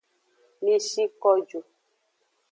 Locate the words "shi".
0.89-1.03